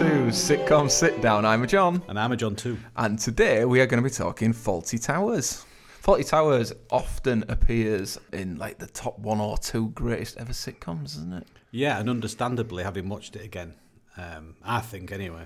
[0.00, 1.44] to Sitcom Sit Down.
[1.44, 2.78] I'm a John, And I'm a John too.
[2.96, 5.66] and today we are going to be talking Fawlty Towers.
[6.02, 11.34] Fawlty Towers often appears in like the top one or two greatest ever sitcoms, isn't
[11.34, 11.46] it?
[11.70, 13.74] Yeah, and understandably, having watched it again,
[14.16, 15.44] um, I think anyway,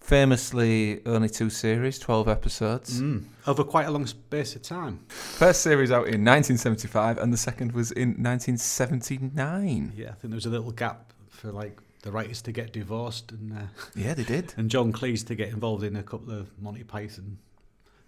[0.00, 3.02] Famously, only two series, 12 episodes.
[3.02, 3.22] mm.
[3.46, 5.00] over quite a long space of time.
[5.08, 9.92] First series out in 1975, and the second was in 1979.
[9.94, 13.32] Yeah, I think there was a little gap for like the writers to get divorced
[13.32, 13.62] and uh,
[13.94, 14.54] Yeah, they did.
[14.56, 17.38] and John Cleese to get involved in a couple of Monty Python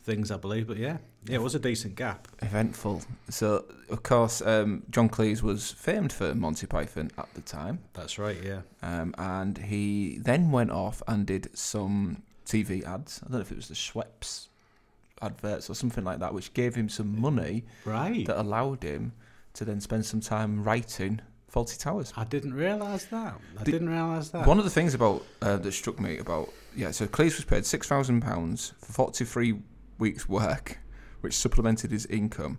[0.03, 0.67] things, I believe.
[0.67, 2.29] But yeah, yeah, it was a decent gap.
[2.41, 3.03] Eventful.
[3.29, 7.81] So, of course, um, John Cleese was famed for Monty Python at the time.
[7.95, 8.37] That's right.
[8.43, 13.21] Yeah, Um, and he then went off and did some TV ads.
[13.23, 14.49] I don't know if it was the Schweppes
[15.21, 18.27] adverts or something like that, which gave him some money right.
[18.27, 19.13] that allowed him
[19.55, 21.21] to then spend some time writing
[21.53, 22.13] Fawlty Towers.
[22.17, 23.35] I didn't realise that.
[23.59, 24.47] I The- didn't realise that.
[24.47, 27.67] One of the things about uh, that struck me about yeah, so Cleese was paid
[27.67, 29.61] six thousand pounds for forty three
[29.99, 30.79] weeks' work,
[31.21, 32.59] which supplemented his income,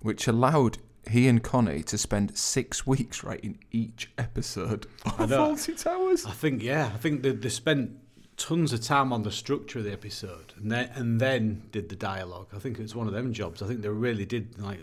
[0.00, 4.86] which allowed he and Connie to spend six weeks writing each episode
[5.18, 5.30] of.
[5.30, 6.24] Faulty Towers.
[6.26, 7.92] I think yeah, I think they, they spent
[8.38, 11.96] tons of time on the structure of the episode, and then and then did the
[11.96, 12.48] dialogue.
[12.54, 13.60] I think it was one of them jobs.
[13.60, 14.80] I think they really did like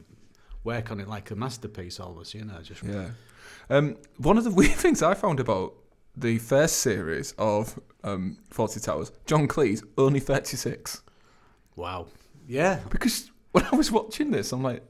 [0.63, 2.35] work on it like a masterpiece, almost.
[2.35, 3.09] You know, just Yeah.
[3.69, 5.73] Um, one of the weird things I found about
[6.15, 11.01] the first series of um, Fawlty Towers, John Cleese, only 36.
[11.75, 12.07] wow.
[12.49, 14.81] Yeah, Because when I was watching this, I'm like,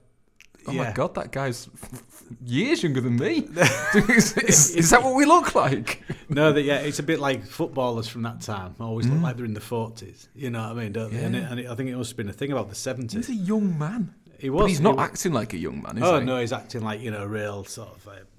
[0.68, 3.48] oh my God, that guy's f- f- years younger than me.
[3.96, 6.04] is, is- is that what we look like?
[6.30, 8.76] no, that yeah, it's a bit like footballers from that time.
[8.80, 10.30] Always look like they're in the forties.
[10.36, 10.92] You know what I mean?
[10.92, 11.24] Don't they?
[11.24, 11.42] And, it, Mm.
[11.46, 11.52] Yeah.
[11.52, 13.26] and it, I think it must have been a thing about the seventies.
[13.26, 14.14] He's a young man.
[14.38, 14.62] He was.
[14.62, 16.26] But he's he not acting like a young man, is Oh he?
[16.28, 18.37] no, he's acting like you know, a real sort of uh, we-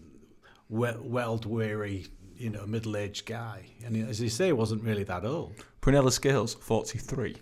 [0.68, 3.66] weld weary, you know, middle aged guy.
[3.84, 5.54] And as you say, he wasn't really that old.
[5.82, 7.36] Prunella Scales, 43.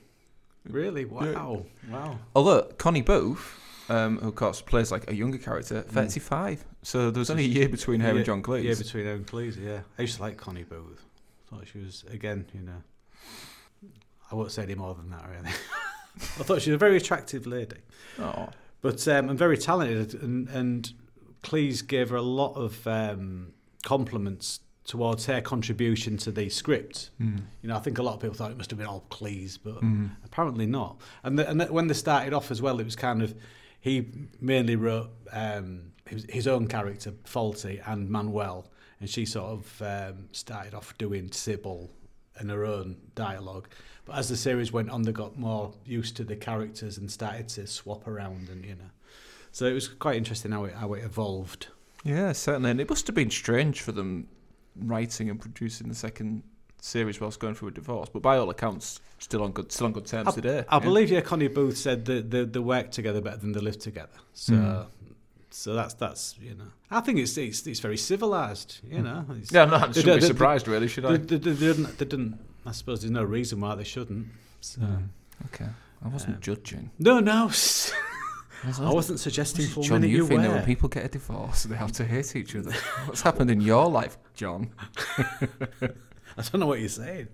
[0.68, 1.04] Really?
[1.04, 1.64] Wow.
[1.90, 2.18] Wow.
[2.34, 6.64] Although Connie Booth, um, who of course plays like a younger character, 35.
[6.82, 8.12] So there was only a year between her Mm.
[8.12, 8.62] Yeah, and John Cleese.
[8.64, 9.80] Yeah, between her and Cleese, yeah.
[9.98, 11.04] I used to like Connie Booth.
[11.50, 12.82] Thought she was, again, you know,
[14.30, 15.50] I won't say any more than that, really.
[16.16, 17.76] I thought she was a very attractive lady.
[18.18, 18.48] Oh.
[18.80, 20.92] But um, and very talented, and, and
[21.46, 23.52] Cleese gave her a lot of um,
[23.84, 27.10] compliments towards her contribution to the script.
[27.20, 27.40] Mm.
[27.62, 29.58] You know, I think a lot of people thought it must have been all Cleese,
[29.62, 30.10] but Mm.
[30.24, 31.00] apparently not.
[31.24, 33.34] And, the, and the, when they started off as well, it was kind of
[33.80, 34.06] he
[34.40, 38.70] mainly wrote um, his, his own character, Fawlty, and Manuel,
[39.00, 41.90] and she sort of um, started off doing Sybil
[42.38, 43.68] and her own dialogue.
[44.04, 47.48] But as the series went on, they got more used to the characters and started
[47.50, 48.90] to swap around, and you know.
[49.56, 51.68] So it was quite interesting how it how it evolved.
[52.04, 52.70] Yeah, certainly.
[52.72, 54.28] And it must have been strange for them
[54.78, 56.42] writing and producing the second
[56.82, 58.10] series whilst going through a divorce.
[58.12, 60.62] But by all accounts, still on good still on good terms today.
[60.68, 60.78] I yeah.
[60.80, 64.18] believe yeah, Connie Booth said that they, they work together better than they live together.
[64.34, 64.86] So, Mm.
[65.48, 68.80] so that's that's you know, I think it's it's, it's very civilized.
[68.86, 71.16] You know, it's, Yeah, no, I They- shouldn't be they- surprised, really, should they, I?
[71.16, 72.38] they, they didn't, they didn't.
[72.66, 74.26] I suppose there's no reason why they shouldn't.
[74.60, 74.82] So.
[74.82, 75.08] Mm.
[75.46, 75.70] Okay.
[76.04, 76.90] I wasn't Um, judging.
[76.98, 77.50] No, no,
[78.64, 80.88] I, was I wasn't suggesting for a John, minute you you think that when people
[80.88, 82.72] get a divorce, they have to hate each other.
[83.04, 84.70] What's happened in your life, John?
[86.38, 87.28] I don't know what you're saying.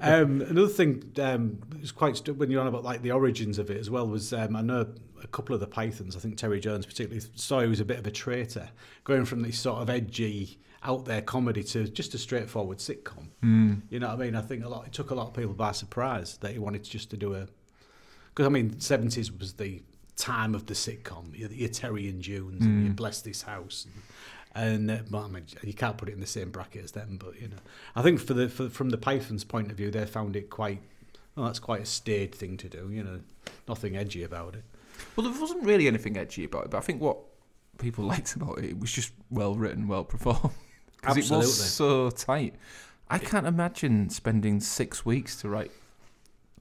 [0.00, 3.70] um, another thing um, was quite stu- when you're on about like the origins of
[3.70, 4.86] it as well was um, I know
[5.22, 6.14] a couple of the Pythons.
[6.16, 8.68] I think Terry Jones particularly saw he was a bit of a traitor,
[9.04, 13.28] going from this sort of edgy, out there comedy to just a straightforward sitcom.
[13.42, 13.82] Mm.
[13.90, 14.36] You know what I mean?
[14.36, 14.86] I think a lot.
[14.86, 17.48] It took a lot of people by surprise that he wanted just to do a.
[18.28, 19.82] Because I mean, seventies was the
[20.16, 21.36] time of the sitcom.
[21.38, 22.96] Your, your Terry and Junes, and you Mm.
[22.96, 23.86] bless this house,
[24.54, 26.92] and, and uh, well, I mean, you can't put it in the same bracket as
[26.92, 27.18] them.
[27.22, 27.56] But you know,
[27.94, 30.80] I think for the for, from the Pythons' point of view, they found it quite.
[31.34, 32.88] Well, that's quite a staid thing to do.
[32.90, 33.20] You know,
[33.68, 34.64] nothing edgy about it.
[35.14, 37.18] Well, there wasn't really anything edgy about it, but I think what
[37.78, 40.54] people liked about it, it was just well written, well performed.
[41.02, 42.54] Because it was so tight.
[43.08, 45.70] I can't imagine spending six weeks to write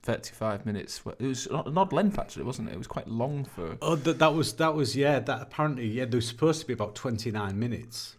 [0.06, 1.02] 35 minutes.
[1.20, 2.74] It was an odd length, actually, wasn't it?
[2.74, 3.76] It was quite long for.
[3.82, 5.20] Oh, that, that was that was yeah.
[5.20, 8.16] That apparently yeah, there was supposed to be about twenty nine minutes,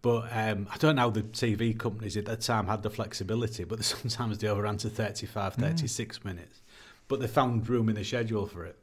[0.00, 3.64] but um, I don't know how the TV companies at that time had the flexibility,
[3.64, 6.62] but sometimes they overran to 35, 36 minutes.
[7.08, 8.78] But they found room in the schedule for it.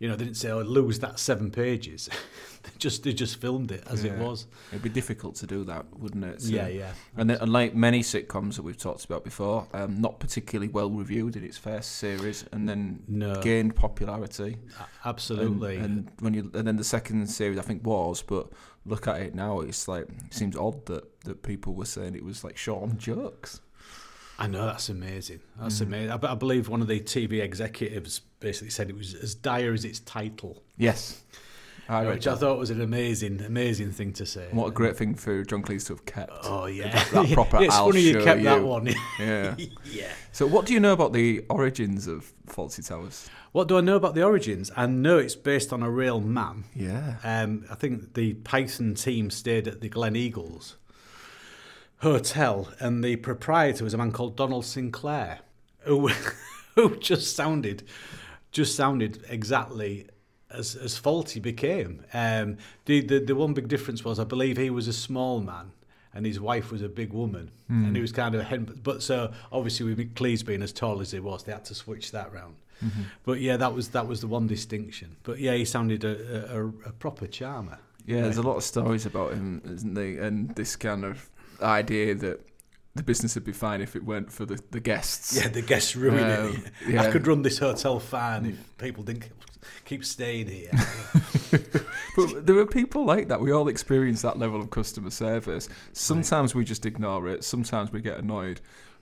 [0.00, 2.08] You know, they didn't say, "Oh, lose that seven pages."
[2.62, 4.46] they just they just filmed it as it was.
[4.72, 6.40] It'd be difficult to do that, wouldn't it?
[6.40, 6.92] So- yeah, yeah.
[7.18, 11.36] And then, unlike many sitcoms that we've talked about before, um, not particularly well reviewed
[11.36, 14.56] in its first series, and then No, gained popularity.
[14.80, 15.76] a- absolutely.
[15.76, 18.48] And, and when you and then the second series, I think was, but
[18.86, 22.24] look at it now, it's like it seems odd that that people were saying it
[22.24, 23.60] was like short on jokes.
[24.40, 25.40] I know that's amazing.
[25.60, 26.10] That's amazing.
[26.10, 29.84] I, I believe one of the TV executives basically said it was as dire as
[29.84, 31.20] its title, Yes.
[31.88, 34.46] I which I thought was an amazing, amazing thing to say.
[34.52, 36.30] What a great thing for John Cleese to have kept.
[36.44, 38.86] Oh yeah, That- that proper it's I'll funny you kept that one.
[39.18, 39.56] Yeah.
[39.84, 40.12] yeah.
[40.30, 43.28] So, what do you know about the origins of Fawlty Towers?
[43.50, 44.70] What do I know about the origins?
[44.76, 46.62] I know it's based on a real man.
[46.76, 47.16] Yeah.
[47.24, 50.74] Um, I think the Python team stayed at the Gleneagles
[52.00, 55.40] Hotel, and the proprietor was a man called Donald Sinclair,
[55.80, 56.08] who
[56.74, 57.82] who just sounded
[58.52, 60.06] just sounded exactly
[60.50, 62.04] as as Fawlty became.
[62.12, 65.72] Um, the, the the one big difference was I believe he was a small man.
[66.12, 68.80] And his wife was a big woman, and he was kind of a hen.
[68.82, 72.10] But so obviously with Cleese being as tall as he was, they had to switch
[72.10, 72.56] that round.
[73.22, 75.14] But yeah, that was that was the one distinction.
[75.22, 77.78] But yeah, he sounded a, a, a proper charmer.
[78.06, 80.20] Yeah, there's a lot of stories about him, isn't there?
[80.24, 81.30] And this kind of
[81.62, 82.40] idea that
[82.94, 85.36] the business would be fine if it weren't for the, the guests.
[85.36, 86.88] Yeah, the guests ruin Um, it.
[86.92, 87.02] yeah.
[87.02, 89.28] I could run this hotel fine if people didn't
[89.84, 90.70] keep staying here.
[92.16, 93.40] But there are people like that.
[93.40, 95.68] We all experience that level of customer service.
[95.92, 97.44] Sometimes we just ignore it.
[97.44, 98.60] Sometimes we get annoyed.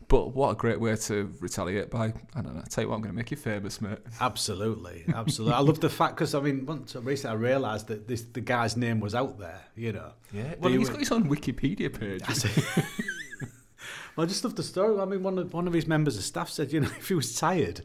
[0.09, 2.97] But what a great way to retaliate by, I don't know, I tell you what,
[2.97, 3.99] I'm going to make you famous, mate.
[4.21, 5.55] absolutely, absolutely.
[5.55, 8.75] I love the fact because I mean, once recently I realised that this the guy's
[8.77, 9.61] name was out there.
[9.77, 10.13] You know.
[10.33, 10.55] Yeah.
[10.59, 12.23] Well, you- he's got his own Wikipedia page.
[14.19, 14.99] Well, I just love the story.
[14.99, 17.15] I mean, one of one of his members of staff said, you know, if he
[17.15, 17.83] was tired,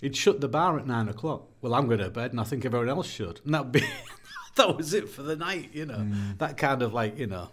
[0.00, 1.48] he'd shut the bar at nine o'clock.
[1.60, 3.82] Well, I'm going to bed, and I think everyone else should, and that'd be
[4.54, 5.70] that was it for the night.
[5.72, 6.38] You know, mm.
[6.38, 7.50] that kind of like you know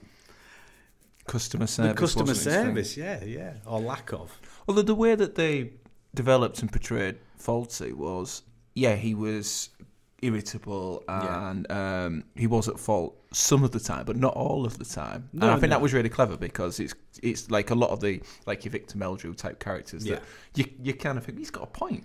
[1.30, 2.00] Customer the service.
[2.00, 2.98] customer wasn't service.
[2.98, 4.38] Yeah, yeah, or lack of.
[4.68, 5.72] Although the way that they
[6.16, 8.44] developed and portrayed Fawlty was,
[8.76, 9.70] yeah, he was
[10.22, 11.50] irritable Yeah.
[11.52, 14.86] and um, he was at fault some of the time, but not all of the
[14.86, 15.30] time.
[15.34, 15.76] No, and I think no.
[15.76, 18.98] that was really clever because it's it's like a lot of the like your Victor
[18.98, 20.16] Meldrew type characters Yeah.
[20.16, 20.24] that
[20.56, 22.04] you you kind of think he's got a point.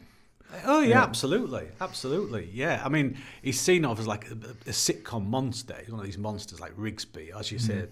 [0.67, 1.03] Oh yeah, Yeah.
[1.03, 2.49] absolutely, absolutely.
[2.53, 5.75] Yeah, I mean, he's seen off as like a, a sitcom monster.
[5.81, 7.89] He's one of these monsters like Rigsby, as you said,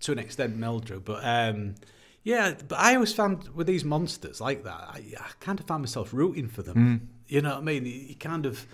[0.00, 1.04] to an extent, Meldrew.
[1.04, 1.74] But um,
[2.22, 5.82] yeah, but I always found with these monsters like that, I, I kind of found
[5.82, 7.08] myself rooting for them.
[7.28, 7.86] You know what I mean?
[7.86, 8.66] You, kind of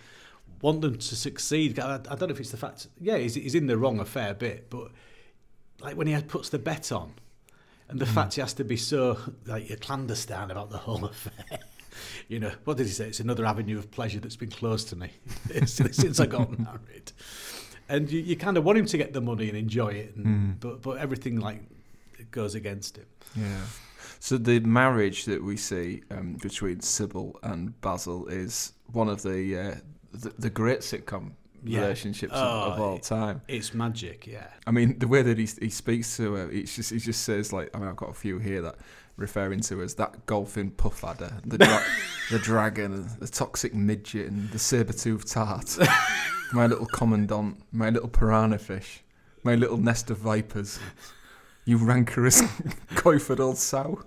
[0.60, 1.78] want them to succeed.
[1.78, 2.86] I, I don't know if it's the fact.
[3.00, 4.90] Yeah, he's, he's in the wrong a fair bit, but
[5.80, 7.14] like when he puts the bet on,
[7.88, 11.60] and the fact he has to be so like clandestine about the whole affair.
[12.26, 13.08] You know, what did he say?
[13.08, 15.10] It's another avenue of pleasure that's been closed to me
[15.66, 17.12] since I got married.
[17.88, 20.58] And you, you kind of want him to get the money and enjoy it, and,
[20.60, 21.60] but but everything like
[22.30, 23.06] goes against him.
[23.36, 23.60] Yeah.
[24.20, 29.58] So the marriage that we see um, between Sybil and Basil is one of the
[29.58, 29.74] uh,
[30.12, 31.32] the, the great sitcom
[31.64, 31.80] Yeah.
[31.82, 33.40] relationships Oh, of, of all time.
[33.48, 34.48] It's magic, yeah.
[34.66, 37.52] I mean, the way that he he speaks to her, he just he just says
[37.52, 38.76] like, I mean, I've got a few here that
[39.22, 41.84] referring to as that golfing puff adder, the dra-
[42.30, 45.78] the dragon, the toxic midget, and the saber tooth tart,
[46.52, 49.02] my little commandant, my little piranha fish,
[49.44, 50.78] my little nest of vipers,
[51.64, 52.42] you rancorous
[52.94, 54.02] coiford old sow.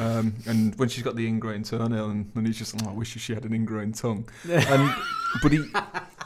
[0.00, 3.10] Um, and when she's got the ingrown toenail, and then he's just, oh, I wish
[3.18, 4.26] she had an ingrown tongue.
[4.48, 4.94] And
[5.42, 5.64] but he,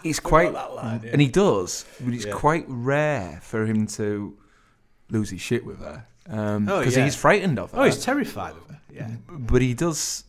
[0.05, 1.11] he's quite, line, yeah.
[1.11, 2.33] and he does, but it's Yeah.
[2.35, 4.37] quite rare for him to
[5.11, 7.05] lose his shit with her because Oh, yeah.
[7.05, 7.79] he's frightened of her.
[7.81, 8.81] Oh, he's terrified of her.
[8.93, 9.11] Yeah.
[9.29, 10.25] but he does.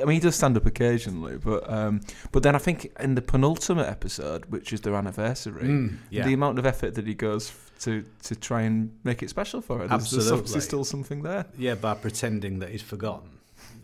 [0.00, 2.00] I mean, he does stand up occasionally, but um,
[2.32, 6.24] but then I think in the penultimate episode, which is their anniversary, Mm, yeah.
[6.24, 9.78] the amount of effort that he goes to to try and make it special for
[9.80, 11.44] her, there's, there's obviously still something there.
[11.58, 13.30] Yeah, by pretending that he's forgotten.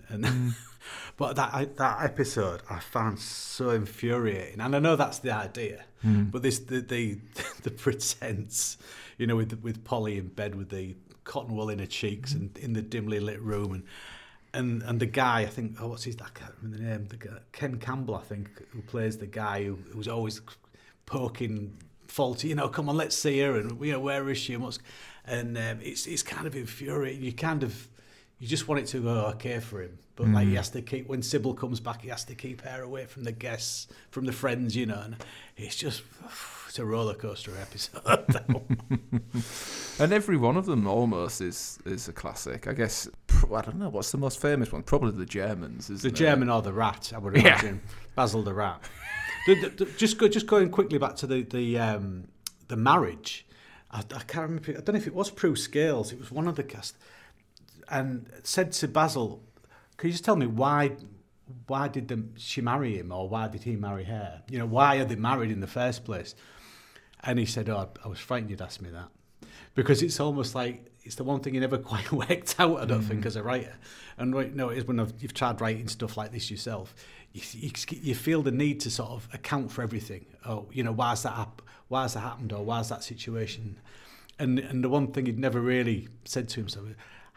[0.09, 0.55] And Mm.
[1.19, 5.85] but that that episode I found so infuriating, and I know that's the idea.
[6.02, 6.31] Mm.
[6.31, 7.19] But this the the,
[7.62, 8.79] the pretense,
[9.19, 12.57] you know, with with Polly in bed with the cotton wool in her cheeks and
[12.59, 13.85] in the dimly lit room, and
[14.53, 17.17] and and the guy I think oh what's his I can't remember the name the
[17.17, 20.41] guy, Ken Campbell I think who plays the guy who who's always
[21.07, 21.77] poking
[22.09, 24.62] Fawlty you know come on let's see her and you know where is she and
[24.62, 24.81] what's
[25.25, 27.23] and um, it's it's kind of infuriating.
[27.23, 27.89] You kind of
[28.40, 31.06] you just want it to go okay for him but like he has to keep
[31.09, 34.32] when Sybil comes back he has to keep her away from the guests from the
[34.32, 35.16] friends you know and
[35.56, 36.02] it's just
[36.68, 38.00] it's a roller coaster episode.
[39.99, 42.66] And every one of them almost is is a classic.
[42.66, 43.06] I guess
[43.54, 44.82] I don't know what's the most famous one.
[44.82, 45.90] Probably the Germans.
[45.90, 46.14] Isn't The it?
[46.14, 47.40] German or the rat, I would Yeah.
[47.49, 47.80] imagine.
[48.16, 48.80] Basil the rat.
[49.47, 52.28] The- the- the- just go, just going quickly back to the the um,
[52.68, 53.47] the marriage.
[53.90, 54.70] I, I can't remember.
[54.70, 56.12] I don't know if it was Prue Scales.
[56.12, 56.97] It was one of the cast,
[57.90, 59.42] and said to Basil,
[59.97, 60.97] "Can you just tell me why?"
[61.66, 64.40] Why did them, she marry him, or why did he marry her?
[64.49, 66.37] You know, why are they married in the first place?
[67.25, 69.09] And he said, "Oh, I was frightened you'd ask me that."
[69.75, 72.80] because it's almost like it's the one thing you never quite worked out.
[72.80, 73.09] I don't Mm.
[73.09, 73.75] think as a writer,
[74.18, 76.94] and right, no, it is when I've, you've tried writing stuff like this yourself,
[77.32, 77.70] you, you,
[78.00, 80.26] you feel the need to sort of account for everything.
[80.47, 83.76] Oh, you know, why's that hap- why's that happened, or why's that situation,
[84.38, 86.87] and and the one thing he'd never really said to himself,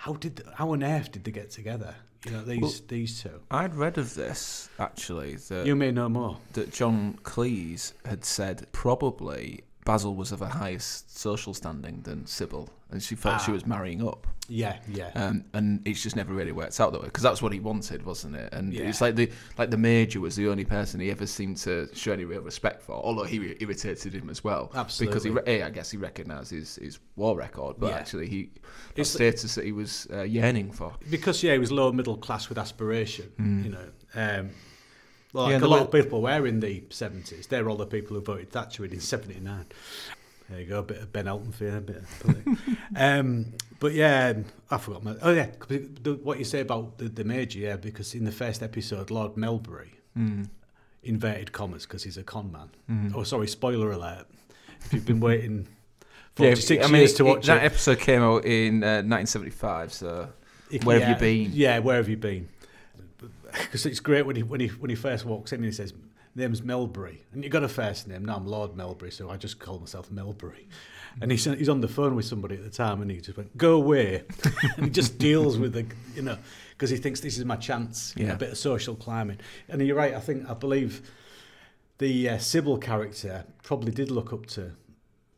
[0.04, 1.96] how did how on earth did they get together?
[2.26, 3.40] You know, these Well, these two.
[3.50, 6.38] I'd read of this actually that You may know more.
[6.54, 12.70] that John Cleese had said probably Basil was of a higher social standing than Sybil,
[12.92, 13.56] and she felt she Ah.
[13.56, 14.28] was marrying up.
[14.50, 15.12] Yeah, yeah.
[15.16, 18.06] Um, and it's just never really worked out that way because that's what he wanted,
[18.06, 18.54] wasn't it?
[18.54, 18.84] And Yeah.
[18.84, 22.12] it's like the like the major was the only person he ever seemed to show
[22.14, 24.68] any real respect for, although he irritated him as well.
[24.74, 25.54] Because he, Absolutely.
[25.62, 27.98] a, I guess he recognised his, his war record, but Yeah.
[27.98, 28.50] actually he
[28.92, 30.94] It's- status that he was uh, yearning for.
[31.10, 33.32] because yeah, he was lower middle class with aspiration.
[33.38, 34.50] You know, um,
[35.34, 37.48] like Yeah, a lot of people were in the seventies.
[37.48, 39.66] They're all the people who voted Thatcher in in seventy nine.
[40.50, 43.94] There you go, a bit of Ben Elton for you, a bit of um, but
[43.94, 44.34] yeah,
[44.70, 45.16] I forgot my.
[45.22, 48.62] Oh yeah, the, what you say about the, the major, yeah, because in the first
[48.62, 50.50] episode, Lord Melbury, Mm.
[51.02, 52.70] inverted commas, because he's a con man.
[52.92, 53.16] Mm.
[53.16, 54.26] Oh, sorry, spoiler alert.
[54.86, 55.68] If you've been waiting
[56.38, 58.84] Yeah, forty six I mean, years to it- watch that it, episode came out in
[58.84, 60.30] uh, 1975, so
[60.84, 61.52] Where have you been?
[61.54, 62.50] Yeah, where have you been?
[63.54, 65.94] Because it's great when he when he when he first walks in and he says,
[66.36, 68.26] "Name's Melbury," and you got a first name.
[68.26, 70.66] No, I'm Lord Melbury, so I just call myself Melbury.
[71.22, 73.56] And he's he's on the phone with somebody at the time, and he just went,
[73.56, 74.24] "Go away,"
[74.78, 76.38] and he just deals with the you know
[76.72, 79.38] because he thinks this is my chance, you know, a bit of social climbing.
[79.70, 80.14] And you're right.
[80.14, 81.10] I think I believe
[82.00, 84.72] the uh, Sybil character probably did look up to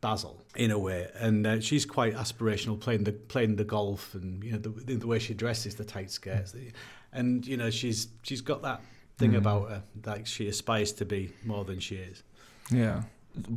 [0.01, 4.43] Basil in a way, and uh, she's quite aspirational, playing the playing the golf, and
[4.43, 6.71] you know the, the way she dresses, the tight skirts, the,
[7.15, 8.81] and you know she's she's got that
[9.17, 9.37] thing Mm.
[9.37, 12.23] about her like she aspires to be more than she is.
[12.71, 13.03] yeah.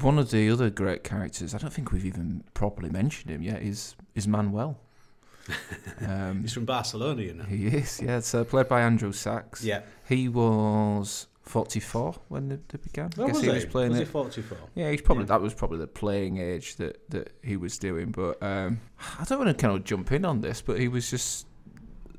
[0.02, 3.62] One of the other great characters, I don't think we've even properly mentioned him yet,
[3.62, 4.76] is is Manuel.
[6.06, 7.44] Um, He's from Barcelona, you know.
[7.44, 8.18] he is, yeah.
[8.18, 9.64] It's uh, played by Andrew Sachs.
[9.64, 13.06] Yeah, He was 44 when it it began.
[13.18, 13.54] I guess was he he?
[13.54, 14.06] was playing was it.
[14.06, 14.58] he 44?
[14.74, 15.28] Yeah, he's probably Yeah.
[15.28, 18.10] that was probably the playing age that, that he was doing.
[18.12, 18.80] But um,
[19.18, 21.46] I don't want to kind of jump in on this, but he was just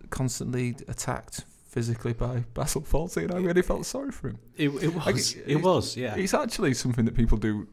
[0.09, 4.39] constantly attacked physically by Basil Fawlty, and I really felt sorry for him.
[4.57, 5.33] It, it Like, was.
[5.35, 5.95] it- It was.
[5.97, 6.15] Yeah.
[6.15, 7.67] It's actually something that people do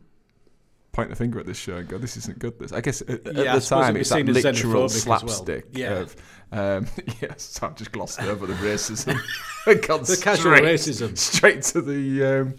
[0.93, 3.27] point the finger at this show and go, "This isn't good." This, I guess, at,
[3.27, 5.19] at Yeah, I the time, it's that literal as well.
[5.21, 5.93] slapstick Yeah.
[5.99, 6.17] of,
[6.53, 6.87] um,
[7.21, 9.19] yes, I've just glossed over the racism.
[9.67, 9.77] the
[10.23, 11.19] casual straight, racism.
[11.19, 12.55] straight to the um,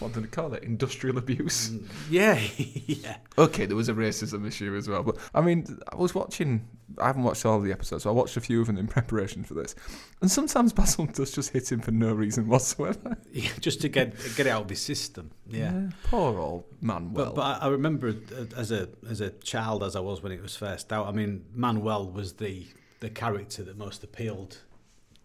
[0.00, 0.64] what do they call it?
[0.64, 1.70] Industrial abuse.
[2.10, 3.18] Yeah, yeah.
[3.38, 6.66] Okay, there was a racism issue as well, but I mean, I was watching.
[6.98, 9.44] I haven't watched all the episodes, so I watched a few of them in preparation
[9.44, 9.76] for this.
[10.20, 13.16] And sometimes Basil does just hit him for no reason whatsoever.
[13.32, 15.30] Yeah, just to get get it out of his system.
[15.46, 15.90] Yeah.
[16.04, 17.26] poor old Manuel.
[17.26, 20.32] But, but I I remember uh, as a as a child, as I was when
[20.32, 21.06] it was first out.
[21.06, 22.66] I mean, Manuel was the
[22.98, 24.58] the character that most appealed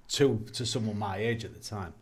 [0.09, 1.93] to to someone my age at the time.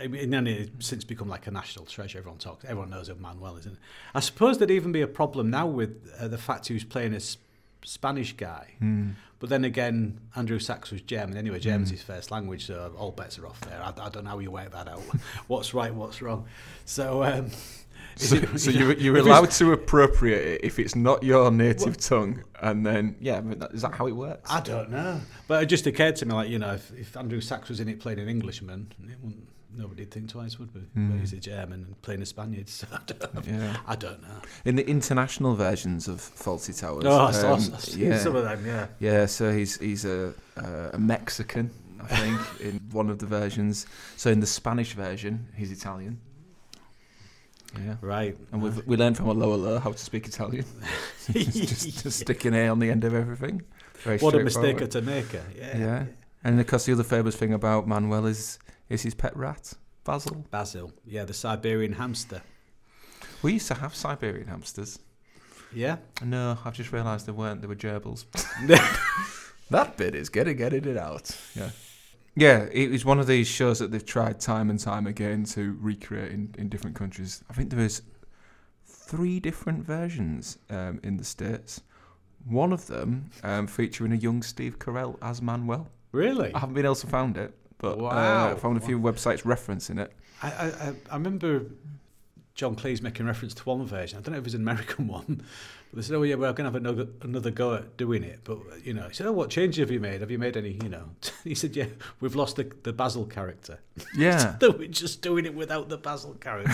[0.00, 2.18] I mean, and then it's since become like a national treasure.
[2.18, 2.64] Everyone talks.
[2.64, 3.60] Everyone knows who Manuel is.
[3.60, 3.78] Isn't it?
[4.14, 7.12] I suppose there'd even be a problem now with uh, the fact he was playing
[7.12, 7.36] a S-
[7.84, 8.72] Spanish guy.
[8.80, 9.10] Hmm.
[9.38, 11.36] But then again, Andrew Sachs was German.
[11.36, 13.78] Anyway, German's his first language, so all bets are off there.
[13.80, 15.00] I, I don't know how you work that out.
[15.48, 16.46] what's right, what's wrong.
[16.86, 17.50] So, um,
[18.16, 22.44] So, it- so you, you're, allowed to appropriate it if it's not your native tongue,
[22.62, 24.48] and then yeah, but that, is that how it works?
[24.52, 25.20] I don't know.
[25.48, 27.88] But it just occurred to me, like, you know, if, if Andrew Sachs was in
[27.88, 30.80] it playing an Englishman, it wouldn't, nobody'd think twice, would we?
[30.80, 31.10] Hmm.
[31.10, 33.76] But he's a German and playing a Spaniard, so I don't, yeah.
[33.86, 34.40] I don't know.
[34.64, 38.44] In the international versions of Fawlty Towers, Oh, I saw, um, I yeah, some of
[38.44, 38.86] them, yeah.
[39.00, 39.26] yeah.
[39.26, 43.86] So he's he's a uh, a Mexican, I think, in one of the versions.
[44.16, 46.20] So in the Spanish version, he's Italian.
[47.84, 47.96] Yeah.
[48.00, 48.36] Right.
[48.52, 50.64] And we've, we learned from 'Allo 'Allo how to speak Italian.
[51.32, 53.62] just, just stick an A on the end of everything.
[54.04, 55.32] Very what a mistake to make.
[55.32, 55.78] Yeah.
[55.78, 56.04] Yeah.
[56.44, 59.74] And of course, the other famous thing about Manuel is is his pet rat,
[60.04, 60.44] Basil.
[60.50, 60.92] Basil.
[61.06, 62.42] Yeah, the Siberian hamster.
[63.42, 64.98] We used to have Siberian hamsters.
[65.72, 65.96] Yeah.
[66.22, 67.60] No, I've just realised they weren't.
[67.60, 68.24] They were gerbils.
[69.70, 71.36] that bit is getting edited out.
[71.54, 71.70] Yeah.
[72.36, 75.76] Yeah, it was one of these shows that they've tried time and time again to
[75.80, 77.44] recreate in, in different countries.
[77.48, 78.02] I think there was
[78.86, 81.80] three different versions um, in the States.
[82.44, 85.88] One of them um, featuring a young Steve Carell as Manuel.
[86.10, 86.52] Really?
[86.54, 89.98] I haven't been able to find it, but uh, I found a few websites referencing
[90.00, 90.12] it.
[90.42, 91.66] I, I- I remember
[92.54, 94.16] John Cleese making reference to one version.
[94.18, 95.42] I don't know if it's an American one,
[95.90, 98.40] but they said, "Oh yeah, we're going to have another another go at doing it."
[98.44, 100.20] But you know, he said, "Oh, what changes have you made?
[100.20, 101.04] Have you made any?" You know,
[101.44, 101.86] he said, "Yeah,
[102.20, 103.80] we've lost the, the Basil character.
[104.16, 104.56] Yeah.
[104.60, 106.72] so we're just doing it without the Basil character."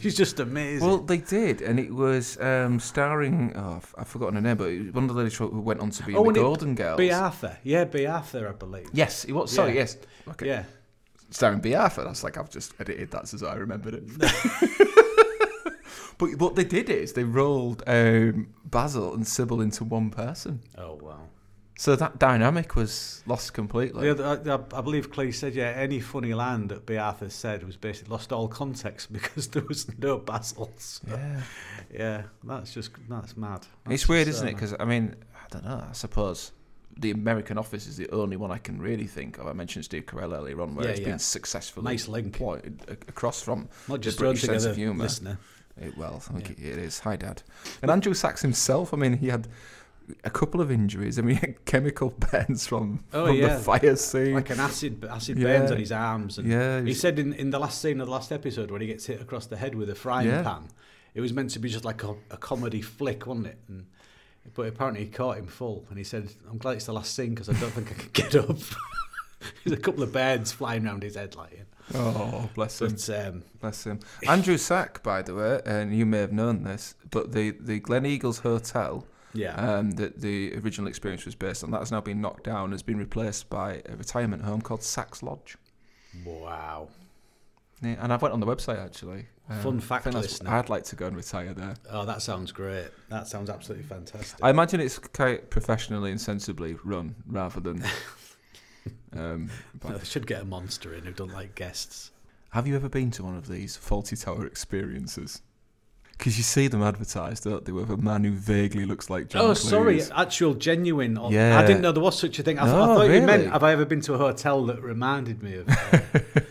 [0.00, 0.86] She's just amazing.
[0.88, 3.52] Well, they did, and it was um, starring.
[3.56, 5.90] Oh, I've- forgotten her name, but it was one of the ladies who went on
[5.90, 6.96] to be in Oh, the and it- Golden Girls.
[6.96, 7.58] Bea Arthur.
[7.62, 8.88] Yeah, Bea Arthur, I believe.
[8.94, 9.52] Yes, it was.
[9.52, 9.80] Sorry, Yeah.
[9.80, 9.96] yes.
[10.28, 10.46] Okay.
[10.46, 10.64] Yeah.
[11.30, 12.04] starring Bea Arthur.
[12.04, 14.99] That's like I've just edited that as I remembered it.
[16.20, 20.60] But what they did is they rolled um, Basil and Sybil into one person.
[20.78, 21.22] Oh, wow.
[21.78, 24.06] So that dynamic was lost completely.
[24.06, 24.12] Yeah,
[24.46, 27.76] I, I- I believe Clay said, yeah, any funny line that Bea Arthur said was
[27.76, 31.00] basically lost all context because there was no Basils.
[31.08, 31.40] Yeah.
[31.90, 33.66] Yeah, that's just, that's mad.
[33.88, 34.54] It's weird, just isn't it?
[34.56, 35.82] Because I mean, I don't know.
[35.88, 36.52] I suppose
[36.98, 39.46] the American Office is the only one I can really think of.
[39.46, 41.06] I mentioned Steve Carell earlier on, where Yeah, it's yeah.
[41.06, 42.26] been successfully Nice link.
[42.26, 45.04] employed across from Not just the British sense of humour.
[45.04, 45.38] listener.
[45.80, 46.98] It, well, I think it is.
[47.00, 47.42] Hi, Dad.
[47.82, 49.48] And Andrew Sachs himself, I mean, he had
[50.24, 51.18] a couple of injuries.
[51.18, 53.56] I mean, he had chemical burns from, Oh, from yeah.
[53.56, 54.34] the fire scene.
[54.34, 55.58] Like an acid, acid Yeah.
[55.58, 56.38] burns on his arms.
[56.38, 56.82] And yeah.
[56.82, 59.20] He said in, in the last scene of the last episode when he gets hit
[59.20, 60.42] across the head with a frying Yeah.
[60.42, 60.68] pan,
[61.14, 63.58] it was meant to be just like a, a comedy flick, wasn't it?
[63.68, 63.86] And,
[64.54, 67.30] but apparently he caught him full, and he said, "I'm glad it's the last scene
[67.30, 68.56] because I don't think I could get up."
[69.64, 71.66] There's a couple of birds flying around his head, like.
[71.94, 72.90] Oh, bless him.
[72.90, 74.00] But um, Bless him.
[74.28, 78.40] Andrew Sachs, by the way, and you may have known this, but the, the Gleneagles
[78.40, 82.44] Hotel yeah, um, that the original experience was based on, that has now been knocked
[82.44, 85.56] down, has been replaced by a retirement home called Sack's Lodge.
[86.24, 86.88] wow.
[87.82, 89.26] Yeah, and I went on the website actually.
[89.62, 90.50] Fun I fact, listener.
[90.50, 91.74] I'd like to go and retire there.
[91.90, 92.88] Oh, that sounds great.
[93.08, 94.38] That sounds absolutely fantastic.
[94.42, 97.82] I imagine it's quite professionally and sensibly run rather than.
[99.16, 99.50] um,
[99.80, 102.10] but I should get a monster in who don't like guests.
[102.50, 105.42] have you ever been to one of these Fawlty Tower experiences?
[106.18, 109.40] Because you see them advertised, don't they, with a man who vaguely looks like John
[109.42, 110.12] oh, sorry, Cleese.
[110.14, 111.16] actual genuine.
[111.16, 111.58] or- Yeah.
[111.58, 112.58] I didn't know there was such a thing.
[112.58, 113.46] I, th- I No, thought you meant really?
[113.50, 115.66] have I ever been to a hotel that reminded me of?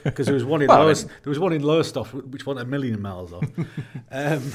[0.04, 2.70] Because there was one in Well, mean- there was one in Lowestoft which wasn't a
[2.70, 3.44] million miles off.
[4.12, 4.52] um,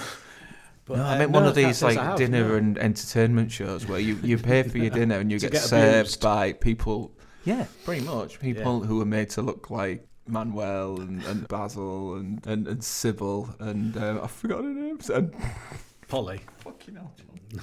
[0.84, 2.54] but, No, I uh, meant one no, of these like have, dinner no.
[2.56, 6.08] and entertainment shows where you, you pay for your dinner and you get, get served
[6.08, 6.20] abused.
[6.22, 7.12] by people.
[7.44, 8.40] Yeah, pretty much.
[8.40, 13.54] People who are made to look like Manuel and, and Basil and, and, and Sybil
[13.58, 15.10] and um, I've forgotten her names.
[15.10, 15.34] And
[16.08, 16.40] Polly.
[16.58, 17.12] fucking hell.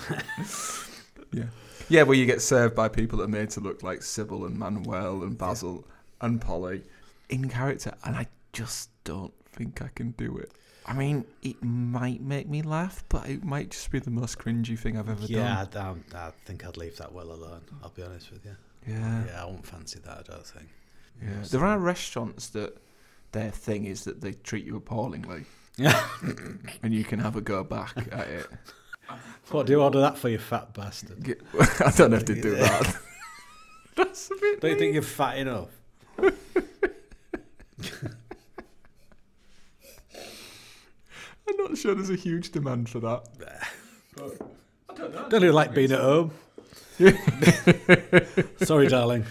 [1.31, 1.45] yeah.
[1.89, 4.57] Yeah, where you get served by people that are made to look like Sybil and
[4.57, 5.85] Manuel and Basil
[6.21, 6.83] and Polly
[7.29, 10.51] in character, and I just don't think I can do it.
[10.85, 14.77] I mean, it might make me laugh, but it might just be the most cringy
[14.77, 16.03] thing I've ever Yeah, done.
[16.13, 17.61] I, I think I'd leave that well alone.
[17.83, 18.55] I'll be honest with you.
[18.87, 20.17] Yeah, Yeah, I won't fancy that.
[20.17, 20.69] I don't think.
[21.21, 21.43] yeah.
[21.49, 22.77] There are restaurants that
[23.31, 25.45] their thing is that they treat you appallingly,
[25.77, 26.03] Yeah.
[26.83, 28.47] and you can have a go back at it.
[29.49, 31.21] What do you order that for, you fat bastard?
[31.21, 31.41] Get-
[31.85, 32.95] I don't know if they do that.
[33.97, 34.61] That's a bit.
[34.61, 35.67] Don't you think you're fat enough?
[41.47, 43.27] I'm not sure there's a huge demand for that.
[44.89, 46.31] I don't you like being at home?
[48.63, 49.25] Sorry, darling.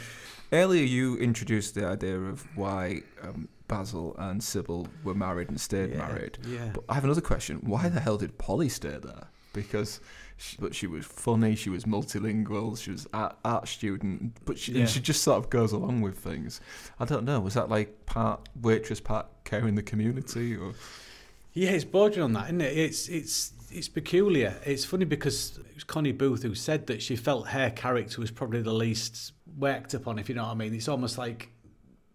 [0.53, 5.95] Earlier, you introduced the idea of why um, Basil and Sybil were married and stayed
[5.97, 6.39] married.
[6.47, 6.71] Yeah.
[6.75, 7.59] But I have another question.
[7.63, 9.29] Why the hell did Polly stay there?
[9.53, 10.01] Because,
[10.37, 11.55] she, but she was funny.
[11.55, 12.81] She was multilingual.
[12.81, 14.37] She was art, art student.
[14.45, 14.87] But she, Yeah.
[14.87, 16.61] she just sort of goes along with things.
[16.99, 17.39] I don't know.
[17.41, 20.73] Was that like part waitress, part care in the community, or
[21.53, 22.77] Yeah, it's bordering on that, isn't it?
[22.77, 24.57] It's it's it's peculiar.
[24.65, 28.31] It's funny because it was Connie Booth who said that she felt her character was
[28.31, 30.75] probably the least worked upon, if you know what I mean.
[30.75, 31.51] It's almost like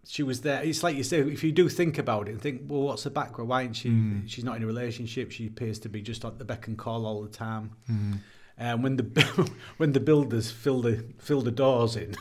[0.06, 0.62] she was there.
[0.62, 3.10] It's like you say, if you do think about it and think, well, what's the
[3.10, 3.50] background?
[3.50, 3.88] Why isn't she?
[3.88, 4.28] Mm.
[4.28, 5.32] She's not in a relationship.
[5.32, 7.72] She appears to be just at the beck and call all the time.
[7.86, 8.12] Hmm.
[8.58, 12.14] And when the when the builders fill the fill the doors in,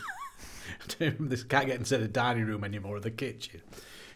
[1.19, 3.62] this can't get into the dining room anymore or the kitchen.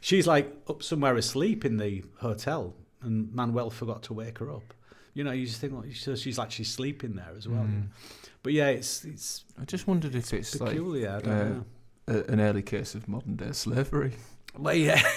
[0.01, 4.73] She's like up somewhere asleep in the hotel, and Manuel forgot to wake her up.
[5.13, 7.63] You know, you just think, well, so she's actually sleeping there as well.
[7.63, 7.87] Mm.
[8.43, 11.09] But yeah, it's it's I just wondered if it's peculiar.
[11.09, 11.65] I don't uh, know.
[12.07, 14.13] a, an early case of modern day slavery.
[14.57, 15.01] Well, yeah.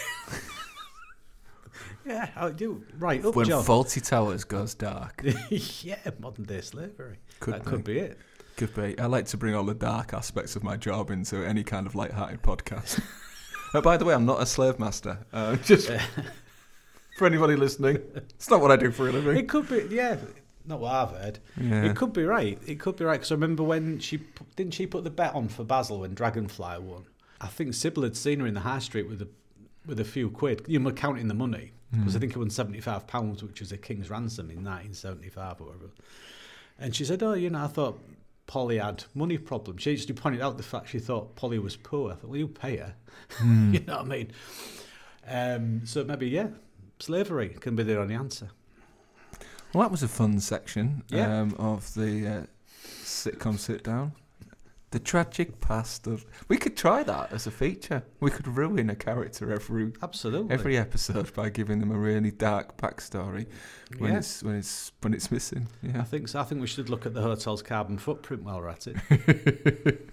[2.07, 2.85] yeah, I do.
[2.99, 3.65] Right, up, when John.
[3.65, 7.19] Fawlty Towers goes dark, yeah, modern day slavery.
[7.41, 7.71] could that be.
[7.71, 8.19] could be it.
[8.57, 8.99] Could be.
[8.99, 11.95] I like to bring all the dark aspects of my job into any kind of
[11.95, 13.03] light-hearted podcast.
[13.75, 15.19] uh, by the way, I'm not a slave master.
[15.33, 15.91] Uh, just
[17.17, 19.37] for anybody listening, it's not what I do for a living.
[19.37, 20.17] It could be, yeah.
[20.65, 21.39] Not what I've heard.
[21.61, 21.85] Yeah.
[21.85, 22.59] It could be right.
[22.67, 24.21] It could be right because I remember when she
[24.55, 27.05] didn't she put the bet on for Basil when Dragonfly won.
[27.41, 29.29] I think Sybil had seen her in the high street with a
[29.87, 30.63] with a few quid.
[30.69, 33.73] You know, counting the money because I think it won seventy five pounds, which was
[33.73, 35.91] a king's ransom in nineteen seventy five or whatever.
[36.79, 38.01] And she said, "Oh, you know, I thought
[38.47, 42.13] Polly had money problems." She actually pointed out the fact she thought Polly was poor.
[42.13, 42.95] I thought, "Well, you pay her."
[43.45, 44.33] you know what I mean?
[45.27, 46.49] Um, so maybe yeah,
[47.03, 48.49] slavery can be the only answer.
[49.75, 51.41] Well, that was a fun section Yeah.
[51.41, 52.43] um, of the uh,
[53.05, 54.13] sitcom sit down.
[54.91, 56.27] The tragic past of.
[56.49, 58.03] We could try that as a feature.
[58.21, 60.53] We could ruin a character every Absolutely.
[60.53, 63.47] every episode by giving them a really dark backstory
[63.97, 64.19] when Yeah.
[64.19, 65.69] it's when it's when it's missing.
[65.95, 66.41] I think so.
[66.41, 70.11] I think we should look at the hotel's carbon footprint while we're at it.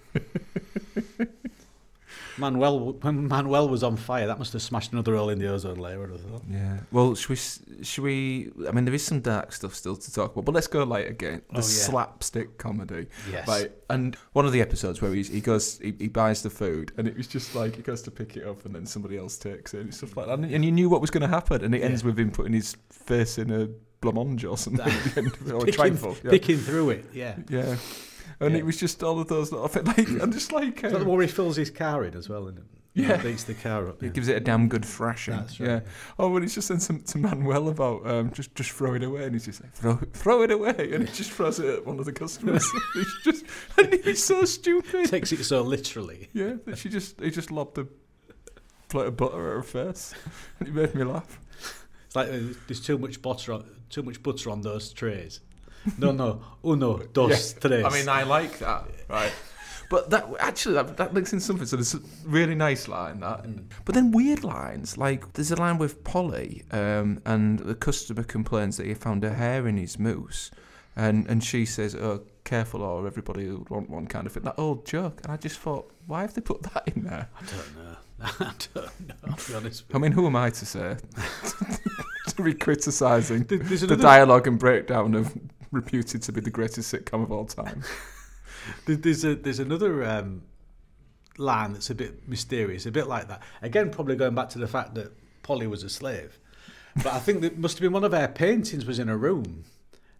[2.38, 5.78] Manuel, when Manuel was on fire, that must have smashed another hole in the ozone
[5.78, 6.08] layer.
[6.50, 6.78] Yeah.
[6.92, 7.84] Well, should we?
[7.84, 8.50] Should we?
[8.68, 11.08] I mean, there is some dark stuff still to talk about, but let's go light
[11.08, 11.42] again.
[11.50, 11.62] The Oh, yeah.
[11.62, 13.06] slapstick comedy.
[13.30, 13.46] Yes.
[13.48, 16.92] Right, and one of the episodes where he's, he goes, he, he buys the food,
[16.96, 19.36] and it was just like he goes to pick it up, and then somebody else
[19.36, 20.34] takes it, and stuff like that.
[20.38, 22.06] And, and you knew what was going to happen, and it ends Yeah.
[22.06, 23.68] with him putting his face in a
[24.00, 26.16] blancmange or something at the end of it, or picking, trifle.
[26.24, 26.30] Yeah.
[26.30, 27.04] picking through it.
[27.12, 27.36] Yeah.
[27.48, 27.76] yeah.
[28.40, 28.60] And Yeah.
[28.60, 29.86] it was just all of those little things.
[30.10, 32.28] Like, I'm just like, Is that um, one where he fills his car in as
[32.28, 32.48] well?
[32.48, 32.60] And
[32.94, 33.16] Yeah.
[33.22, 34.02] beats the car up.
[34.02, 34.12] it Yeah.
[34.12, 35.34] gives it a damn good thrashing.
[35.36, 35.68] That's right.
[35.68, 35.80] Yeah.
[36.18, 39.24] Oh, when he's just saying some, to Manuel about um, just just throw it away,
[39.24, 41.98] and he's just like throw throw it away, and he just throws it at one
[41.98, 42.66] of the customers.
[42.94, 43.44] he's just
[43.78, 45.06] and he's so stupid.
[45.06, 46.28] Takes it so literally.
[46.32, 47.86] Yeah, that she just he just lobbed a
[48.88, 50.14] plate of butter at her face,
[50.58, 51.38] and it made me laugh.
[52.06, 55.40] It's like uh, there's too much butter on too much butter on those trays.
[55.98, 57.84] No, no, uno, dos, tres.
[57.84, 59.32] I mean, I like that, right?
[59.88, 61.66] But that actually that, that links in something.
[61.66, 63.64] So there's a really nice line that, Mm.
[63.84, 64.96] but then weird lines.
[64.96, 69.32] Like there's a line with Polly, um, and the customer complains that he found a
[69.34, 70.50] hair in his mousse,
[70.94, 74.44] and and she says, "Oh, careful, or everybody will want one," kind of thing.
[74.44, 75.20] That old joke.
[75.24, 77.28] And I just thought, why have they put that in there?
[77.36, 77.96] I don't know.
[78.22, 79.14] I don't know.
[79.24, 79.84] I'll be honest.
[79.94, 80.98] I mean, who am I to say
[82.36, 85.36] to be criticising the dialogue and breakdown of
[85.72, 87.82] reputed to be the greatest sitcom of all time?
[88.86, 90.42] there's a, there's another um,
[91.38, 93.42] line that's a bit mysterious, a bit like that.
[93.62, 96.38] Again, probably going back to the fact that Polly was a slave.
[96.96, 99.64] But I think that must have been one of her paintings was in a room,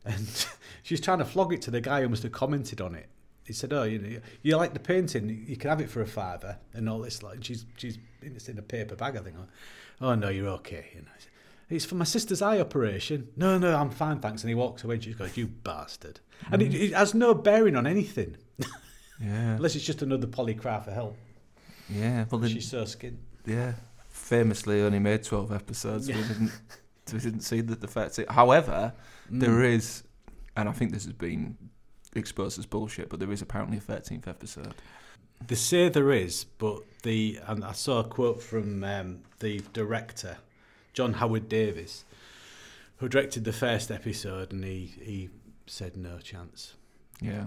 [0.04, 0.46] and
[0.82, 3.06] she's trying to flog it to the guy who must have commented on it.
[3.44, 5.44] He said, "Oh, you know, you like the painting?
[5.48, 8.58] You can have it for a fiver and all this." Like, she's she's it's in
[8.58, 9.36] a paper bag, I think.
[10.00, 10.86] Oh no, you're okay.
[10.94, 11.08] You know,
[11.70, 13.28] it's for my sister's eye operation.
[13.36, 14.42] No, no, I'm fine, thanks.
[14.42, 14.96] And he walks away.
[14.96, 18.36] and She goes, "You bastard!" And it, it has no bearing on anything,
[19.20, 21.16] Yeah, unless it's just another Polly cry for help.
[21.88, 22.24] yeah.
[22.30, 23.16] Well, then, She's so skint.
[23.46, 23.74] yeah.
[24.08, 26.08] Famously, only made twelve episodes.
[26.08, 26.28] We Yeah.
[26.28, 26.52] didn't.
[27.12, 28.20] We didn't see the effects.
[28.28, 28.92] However,
[29.32, 29.40] Mm.
[29.40, 30.04] there is,
[30.56, 31.56] and I think this has been
[32.14, 34.74] exposed as bullshit, but there is apparently a thirteenth episode.
[35.46, 40.36] They say there is, but the and I saw a quote from um, the director,
[41.00, 42.04] John Howard Davies,
[42.98, 45.30] who directed the first episode, and he he
[45.66, 46.74] said no chance.
[47.22, 47.46] Yeah.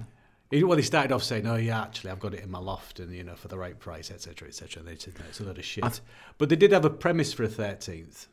[0.49, 2.99] He, well, he started off saying, "Oh yeah, actually, I've got it in my loft,
[2.99, 5.43] and you know, for the right price, etc., etc." And they said, "No, it's a
[5.43, 5.99] load of shit." I've-
[6.39, 8.25] but they did have a premise for a thirteenth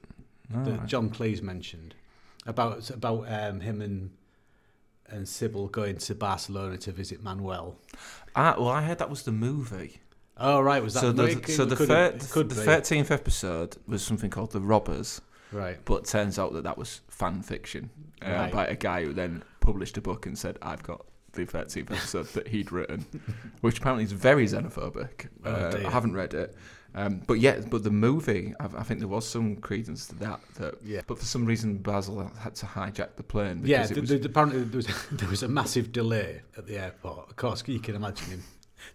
[0.54, 0.87] Oh, that.
[0.87, 1.94] John Cleese mentioned
[2.46, 4.11] about about um, him and
[5.06, 7.76] and Sybil going to Barcelona to visit Manuel.
[8.35, 10.00] Ah, well, I heard that was the movie.
[10.42, 14.53] Oh right, was that so the, so the, thir- the thirteenth episode was something called
[14.53, 15.20] the Robbers,
[15.53, 15.79] right?
[15.85, 17.90] but turns out that that was fan fiction
[18.26, 18.53] uh, Right.
[18.53, 22.26] by a guy who then published a book and said, "I've got the thirteenth episode
[22.29, 23.05] that he'd written,"
[23.61, 25.29] which apparently is very xenophobic.
[25.44, 25.83] Oh, uh.
[25.87, 26.57] I haven't read it.
[26.92, 30.40] Um, but yeah, but the movie, I, I think there was some credence to that.
[30.57, 31.03] That, Yeah.
[31.07, 33.61] but for some reason, Basil had to hijack the plane.
[33.64, 36.79] Yeah, because it the, was, apparently there was, there was a massive delay at the
[36.79, 37.29] airport.
[37.31, 38.42] Of course, you can imagine him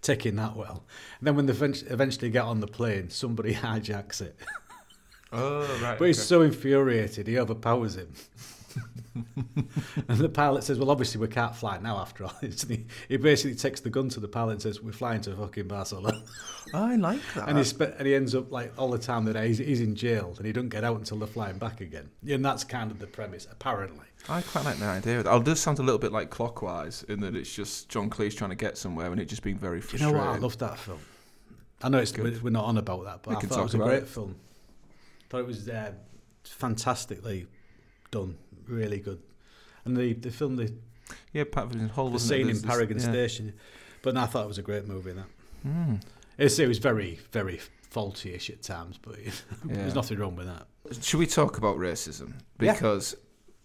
[0.01, 0.85] taking that well.
[1.19, 4.37] And then when they eventually get on the plane, somebody hijacks it.
[5.31, 5.97] oh right.
[5.97, 8.13] But he's so infuriated, he overpowers him.
[9.15, 13.17] and the pilot says, "Well, obviously we can't fly now after all." this." He, he
[13.17, 16.21] basically takes the gun to the pilot and says, "We're flying to fucking Barcelona."
[16.73, 17.47] Oh, I like that.
[17.47, 20.33] and he and he ends up like all the time that he's, he's in jail
[20.37, 22.09] and he don't get out until they're flying back again.
[22.27, 24.05] And that's kind of the premise, apparently.
[24.29, 25.19] I quite like the idea.
[25.19, 28.49] It does sound a little bit like Clockwise in that it's just John Cleese trying
[28.49, 30.27] to get somewhere and it just being very Do you know what?
[30.27, 30.99] I love that film.
[31.83, 32.41] I know it's Good.
[32.41, 34.07] we're not on about that, but We I thought it was a great it.
[34.07, 34.35] film.
[35.29, 35.91] thought it was uh,
[36.43, 37.47] fantastically
[38.11, 39.21] done, really good.
[39.83, 40.73] And the the film the,
[41.33, 43.03] yeah, Pat Vincent Hall the wasn't scene in Paragon yeah.
[43.03, 43.53] Station,
[44.01, 45.11] but no, I thought it was a great movie.
[45.13, 45.25] That
[45.67, 45.99] Mm.
[46.37, 47.59] it's, it was very very
[47.89, 49.31] faulty-ish at times, but Yeah.
[49.65, 50.67] there's nothing wrong with that.
[51.03, 52.33] Should we talk about racism?
[52.59, 53.15] Because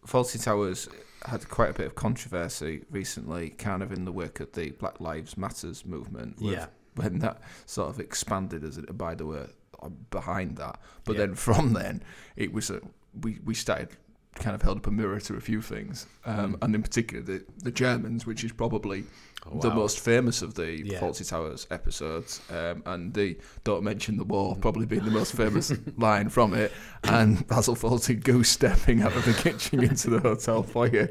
[0.06, 0.88] Fawlty Towers
[1.26, 5.00] had quite a bit of controversy recently, kind of in the wake of the Black
[5.00, 6.36] Lives Matters movement.
[6.38, 6.66] Yeah.
[6.96, 9.46] When that sort of expanded as it, by the way,
[9.82, 10.80] uh, behind that.
[11.04, 11.18] But Yeah.
[11.26, 12.02] then from then,
[12.36, 12.80] it was a,
[13.22, 13.90] we, we started
[14.34, 16.06] kind of held up a mirror to a few things.
[16.24, 16.58] Um, Mm.
[16.62, 19.04] And in particular, the, the Germans, which is probably
[19.46, 21.00] Oh, the most famous of the Yeah.
[21.00, 25.72] Fawlty Towers episodes, um, and the "Don't mention the war" probably being the most famous
[25.96, 26.72] line from it,
[27.04, 31.08] and Basil Fawlty goose stepping out of the kitchen into the hotel foyer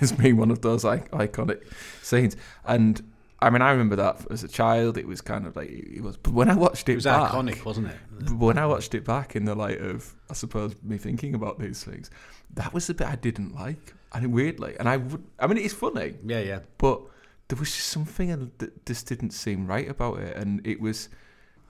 [0.00, 1.62] as being one of those iconic
[2.02, 2.36] scenes.
[2.64, 3.00] And
[3.42, 4.98] I mean, I remember that as a child.
[4.98, 6.16] It was kind of like it was.
[6.16, 8.30] But when I watched it, It was back, iconic, wasn't it?
[8.32, 11.82] when I watched it back in the light of, I suppose, me thinking about these
[11.82, 12.10] things,
[12.54, 13.94] that was the bit I didn't like.
[14.12, 16.58] And weirdly, and I would, I mean, it's funny, Yeah, yeah.
[16.78, 17.00] but
[17.50, 21.08] there was just something that just didn't seem right about it, and it was.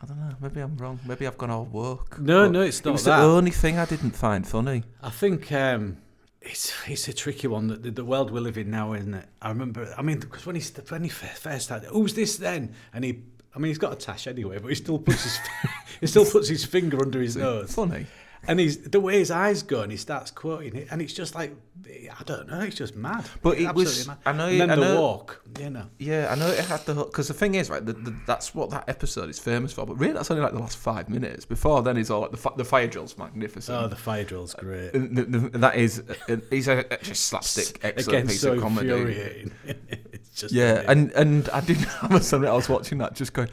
[0.03, 0.35] I don't know.
[0.41, 0.99] Maybe I'm wrong.
[1.05, 2.19] Maybe I've gone all woke.
[2.19, 3.19] No, no, it's It not was that.
[3.19, 4.85] the only thing I didn't find funny.
[5.03, 5.99] I think um,
[6.41, 7.67] it's it's a tricky one.
[7.69, 9.27] The, the world we live in now, isn't it?
[9.43, 9.93] I remember.
[9.99, 12.75] I mean, because when he when he first started, who's this then?
[12.95, 13.19] And he,
[13.55, 15.39] I mean, he's got a tash anyway, but he still puts his
[16.01, 18.07] he still puts his finger under his nose, Funny.
[18.49, 21.35] And he's the way his eyes go, and he starts quoting it, and it's just
[21.35, 21.55] like
[21.87, 23.25] I don't know, it's just mad.
[23.43, 24.19] But it was- Mad.
[24.27, 25.87] I know- And then I the know- walk, you know.
[25.99, 27.85] Yeah, I know it had the because the thing is right.
[27.85, 29.87] The, the, that's what that episode is famous for.
[29.87, 31.45] But really, that's only like the last five minutes.
[31.45, 33.77] Before then, it's all like the fi- the fire drill's magnificent.
[33.83, 34.95] Oh, the fire drill's great.
[34.95, 36.03] And the, the, that is,
[36.51, 38.89] he's a, just slapstick, excellent Again, piece so of comedy.
[38.91, 39.53] infuriating.
[40.13, 42.47] it's just Yeah, and and I didn't have a son.
[42.47, 43.49] I was watching that, just going.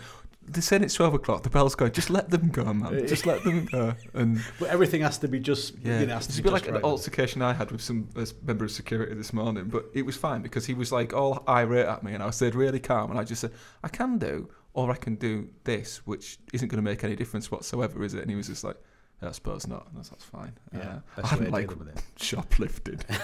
[0.47, 1.43] They're saying it's twelve o'clock.
[1.43, 1.91] The bell's going.
[1.91, 3.05] Just let them go, man.
[3.13, 3.93] Just let them go.
[4.13, 6.51] And but everything has to be just yeah, you know, has to it's be a
[6.51, 6.83] bit just like an right.
[6.83, 8.07] altercation I had with some
[8.43, 9.65] member of security this morning.
[9.65, 12.55] But it was fine because he was like all irate at me, and I said
[12.55, 13.11] really calm.
[13.11, 13.51] And I just said,
[13.83, 17.51] I can do, or I can do this, which isn't going to make any difference
[17.51, 18.21] whatsoever, is it?
[18.21, 18.77] And he was just like.
[19.21, 19.87] "Yeah, I suppose not.
[19.89, 20.53] And that's, that's fine.
[20.71, 22.03] Yeah, Uh, I hadn't like dealing with it.
[22.19, 23.03] shoplifted.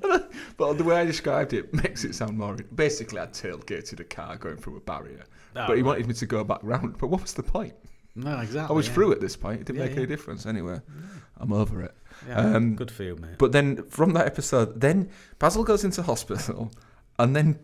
[0.56, 2.56] but the way I described it makes it sound more.
[2.74, 5.24] Basically, I tailgated a car going through a barrier,
[5.56, 6.98] Oh, but he wanted me to go back round.
[6.98, 7.74] But what was the point?
[8.16, 8.72] No, exactly.
[8.72, 8.94] I was yeah.
[8.94, 9.60] through at this point.
[9.60, 9.98] It didn't Yeah, make yeah.
[9.98, 10.80] any difference anyway.
[11.38, 11.94] I'm over it.
[12.28, 13.38] Yeah, Um, good for you, mate.
[13.38, 16.70] But then from that episode, then Basil goes into hospital,
[17.18, 17.58] and then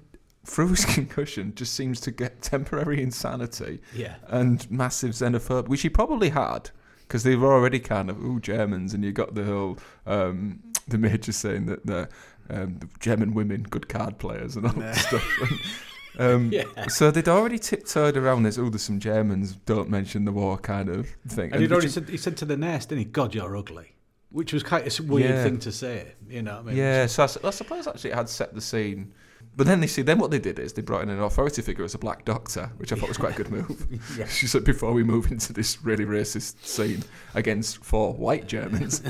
[0.44, 5.88] through his concussion, just seems to get temporary insanity yeah, and massive xenophobia, which he
[5.88, 6.70] probably had
[7.02, 10.98] because they were already kind of ooh Germans, and you got the whole um, the
[10.98, 12.08] major saying that the,
[12.48, 15.24] um, the German women good card players and all that stuff.
[16.20, 16.86] And, um, Yeah.
[16.88, 18.58] So they'd already tiptoed around this.
[18.58, 19.54] Oh, there's some Germans.
[19.66, 21.52] Don't mention the war kind of thing.
[21.52, 23.04] and he'd already said he said to the nurse, didn't he?
[23.06, 23.94] God, you're ugly,
[24.30, 25.42] which was quite a weird Yeah.
[25.42, 26.12] thing to say.
[26.28, 26.76] You know what I mean?
[26.76, 29.12] yeah, so I, I suppose actually it had set the scene.
[29.56, 31.84] But then they see, then what they did is they brought in an authority figure
[31.84, 33.86] as a black doctor, which I thought was quite a good move.
[34.18, 34.26] yeah.
[34.28, 37.02] She said before we move into this really racist scene
[37.34, 39.02] against four white Germans.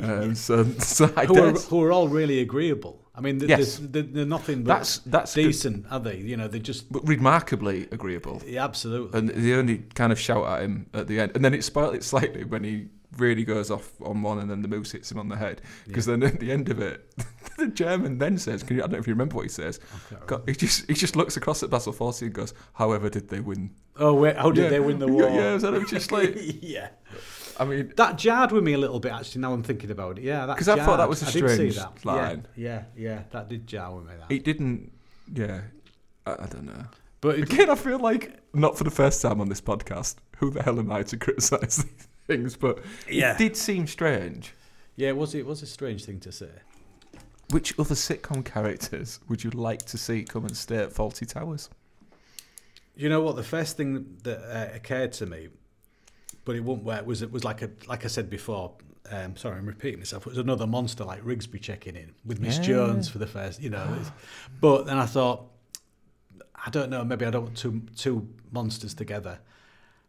[0.00, 3.00] um, so, so I who are, who are all really agreeable.
[3.16, 3.78] I mean, they're, Yes.
[3.82, 6.18] they're, they're nothing but that's that's good, decent, are they?
[6.18, 8.42] You know, they're just but remarkably agreeable.
[8.46, 9.18] yeah, absolutely.
[9.18, 11.94] And they only kind of shout at him at the end, and then it spoiled
[11.94, 15.18] it slightly when he really goes off on one, and then the moose hits him
[15.18, 15.62] on the head.
[15.86, 17.10] Because then at the end of it,
[17.56, 19.80] the German then says, "Can you?" I don't know if you remember what he says.
[20.26, 23.40] God, he just he just looks across at Basil Fawlty and goes, "However, did they
[23.40, 24.68] win?" oh, wait, how did Yeah.
[24.68, 25.30] they win the Yeah, war?
[25.40, 26.88] Yeah, so I'm just like, yeah.
[27.58, 29.40] I mean, That jarred with me a little bit, actually.
[29.42, 30.24] Now I'm thinking about it.
[30.24, 32.04] Yeah, that 'Cause I thought that was a I did see strange that.
[32.04, 32.46] line.
[32.54, 34.12] Yeah, yeah, yeah, that did jar with me.
[34.18, 34.34] That.
[34.34, 34.92] it didn't.
[35.32, 35.62] Yeah,
[36.26, 36.84] I, I don't know.
[37.20, 40.16] but Again, I feel like not for the first time on this podcast.
[40.38, 42.56] Who the hell am I to criticise these things?
[42.56, 43.32] But Yeah.
[43.32, 44.52] it did seem strange.
[44.96, 46.50] yeah, it was it was a strange thing to say.
[47.50, 51.70] Which other sitcom characters would you like to see come and stay at Fawlty Towers?
[52.96, 53.36] You know what?
[53.36, 55.48] The first thing that uh, occurred to me,
[56.46, 58.72] but it wouldn't work, was it was like a like I said before.
[59.10, 60.26] Um, sorry, I'm repeating myself.
[60.26, 62.62] It was another monster like Rigsby checking in with Miss Yeah.
[62.64, 63.86] Jones for the first, you know.
[64.60, 65.44] but then I thought,
[66.64, 67.04] I don't know.
[67.04, 69.38] Maybe I don't want two two monsters together.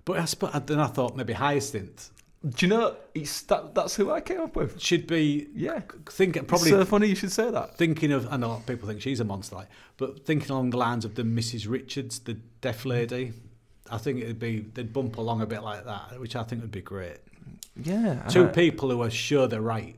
[0.06, 2.10] But I sp- then I thought maybe Hyacinth
[2.48, 4.82] Do you know it's that, that's who I came up with?
[4.82, 7.78] should be Yeah, thinking probably so funny you should say that.
[7.78, 8.32] thinking of.
[8.32, 10.78] I know a lot of people think she's a monster, like, but thinking along the
[10.78, 11.70] lines of the Mrs.
[11.70, 13.34] Richards, the deaf lady.
[13.92, 16.72] I think it'd be they'd bump along a bit like that, which I think would
[16.72, 17.18] be great.
[17.82, 19.96] Yeah, Two I- people who are sure they're right.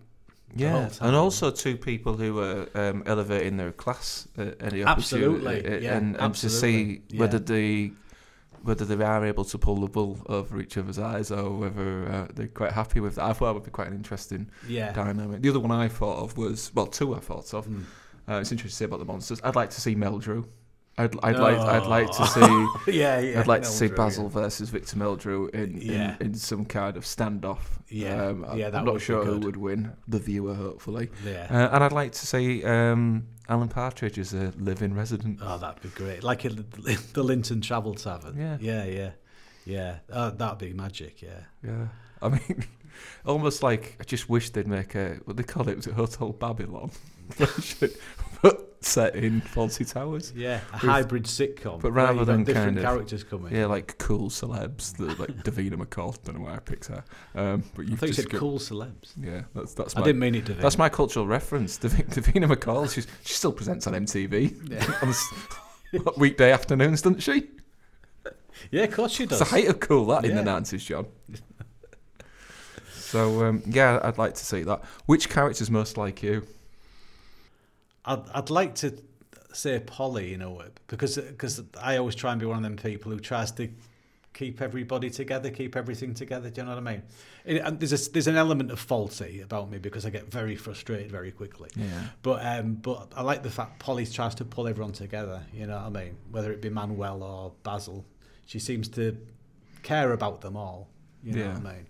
[0.56, 5.95] Yeah, and also two people who are um, elevating their class at any Absolutely, yeah,
[5.95, 7.19] and, and to see absolutely, yeah.
[7.19, 7.91] whether they
[8.63, 12.28] whether they are able to pull the wool over each other's eyes or whether uh,
[12.34, 13.25] they're quite happy with that.
[13.25, 14.91] I thought would be quite an interesting Yeah.
[14.91, 15.41] dynamic.
[15.43, 17.67] The other one I thought of was well, two I thought of.
[17.67, 17.84] Mm.
[18.28, 19.39] Uh, it's interesting to say about the monsters.
[19.43, 20.45] I'd like to see Meldrew.
[20.99, 22.75] I'd I'd like I'd like to Oh.
[22.85, 22.91] see.
[22.99, 23.39] yeah, yeah.
[23.39, 26.15] I'd like to see Basil versus Victor Meldrew in, Yeah.
[26.19, 27.59] in, in some kind of standoff.
[27.88, 29.93] Yeah, um, yeah, I'm not sure who would win.
[30.07, 31.09] The viewer, hopefully.
[31.25, 31.47] Yeah.
[31.49, 35.39] Uh, and I'd like to see um, Alan Partridge as a living resident.
[35.41, 36.23] oh, that'd be great.
[36.23, 36.65] Like in
[37.15, 38.38] the, Linton Travel Tavern.
[38.38, 38.57] Yeah.
[38.59, 39.12] Yeah, yeah,
[39.65, 39.95] yeah.
[40.12, 41.21] Uh, that'd be magic.
[41.21, 41.41] Yeah.
[41.65, 41.88] Yeah,
[42.21, 42.65] I mean,
[43.25, 46.33] Almost like I just wish they'd make a what they call it was it Hotel
[46.33, 46.91] Babylon,
[48.81, 50.31] set in Fawlty Towers.
[50.35, 51.81] Yeah, a hybrid sitcom.
[51.81, 53.53] but rather than different kind of- characters coming.
[53.53, 56.17] Yeah, like cool celebs, like Davina McCall.
[56.23, 57.03] Don't know why I picked her.
[57.35, 59.11] Um, but you just said got- cool celebs.
[59.17, 60.53] Yeah, that's that's I my didn't mean it to.
[60.53, 61.77] that's my cultural reference.
[61.79, 62.91] Dav- Davina McCall.
[62.93, 66.05] She's, she still presents on MTV Yeah.
[66.05, 67.49] on weekday afternoons, doesn't she?
[68.71, 69.41] yeah, of course she does.
[69.41, 70.43] It's the height of cool that in the Yeah.
[70.43, 71.05] nineties, John.
[72.91, 74.83] so um, yeah, I'd like to see that.
[75.05, 76.45] Which character's most like you?
[78.10, 78.98] I'd, I'd like to
[79.54, 83.12] say Polly, you know, because because I always try and be one of them people
[83.12, 83.69] who tries to
[84.34, 86.50] keep everybody together, keep everything together.
[86.50, 87.04] Do you know what I mean?
[87.45, 90.56] It, and there's a, there's an element of Fawlty about me because I get very
[90.56, 91.69] frustrated very quickly.
[91.76, 92.04] Yeah.
[92.22, 95.41] But um, but I like the fact Polly tries to pull everyone together.
[95.54, 96.17] You know what I mean?
[96.32, 98.06] Whether it be Manuel or Basil,
[98.45, 99.17] she seems to
[99.84, 100.89] care about them all.
[101.24, 101.54] You know Yeah.
[101.58, 101.86] what I mean?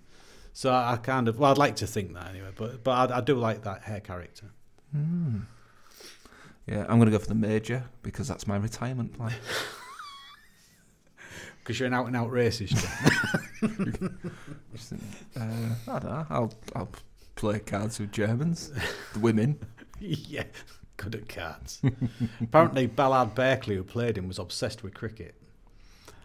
[0.54, 2.52] So I kind of well, I'd like to think that anyway.
[2.56, 4.48] But but I, I do like that hair character.
[4.94, 5.40] Hmm.
[6.70, 9.34] Yeah, I'm gonna go for the major because that's my retirement plan.
[11.64, 12.70] Because you're an out and out racist.
[13.62, 14.20] John.
[14.74, 14.94] Just,
[15.40, 15.46] uh,
[15.88, 16.26] I don't know.
[16.30, 16.90] I'll I'll
[17.36, 18.72] play cards with Germans,
[19.14, 19.60] the women.
[20.00, 20.46] yeah,
[20.98, 21.80] good at cards.
[22.42, 25.36] Apparently, Ballard Berkeley, who played him, was obsessed with cricket.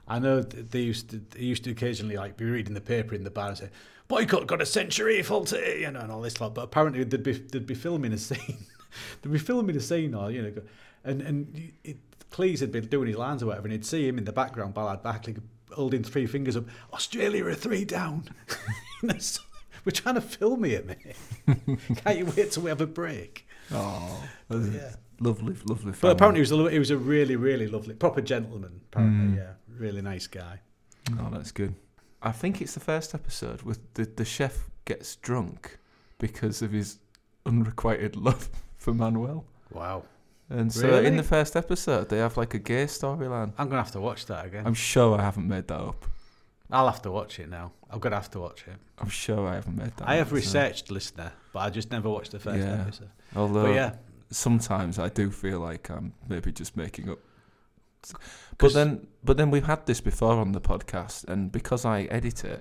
[0.08, 3.14] I know th- they used to they used to occasionally like be reading the paper
[3.14, 3.68] in the bar and say,
[4.08, 6.54] "Boycott got a century, Fawlty," you know, and all this lot.
[6.54, 8.64] But apparently, they'd be they'd be filming a scene,
[9.22, 10.52] they'd be filming a scene, or you know,
[11.04, 11.98] and and it,
[12.30, 14.74] Cleese had been doing his lines or whatever, and he'd see him in the background,
[14.74, 15.36] Ballard Berkeley,
[15.72, 16.64] holding three fingers up.
[16.92, 18.24] Australia are three down.
[19.02, 19.42] You know, so
[19.84, 21.14] we're trying to film here, mate.
[22.04, 23.46] Can't you wait till we have a break?
[23.70, 24.94] Oh, Yeah.
[25.20, 25.92] lovely, lovely.
[26.00, 28.80] But apparently he was a he was a really really lovely proper gentleman.
[28.92, 29.36] Apparently, Mm.
[29.36, 30.60] yeah, really nice guy.
[31.20, 31.74] Oh, that's good.
[32.22, 35.78] I think it's the first episode with the the chef gets drunk
[36.18, 36.98] because of his
[37.46, 38.48] unrequited love
[38.84, 39.44] for Manuel.
[39.72, 40.04] Wow,
[40.50, 41.06] And so Really?
[41.06, 43.50] in the first episode, they have like a gay storyline.
[43.58, 44.64] I'm gonna have to watch that again.
[44.66, 46.00] I'm sure I haven't made that up.
[46.70, 47.72] I'll have to watch it now.
[47.90, 48.76] I'm gonna have to watch it.
[48.98, 50.02] I'm sure I haven't made that.
[50.04, 50.08] Up.
[50.08, 52.82] I up, have so- researched listener, but I just never watched the first Yeah.
[52.82, 53.10] episode.
[53.34, 53.90] Although But yeah,
[54.30, 57.18] sometimes I do feel like I'm maybe just making up.
[58.58, 62.44] But then, but then we've had this before on the podcast, and because I edit
[62.44, 62.60] it,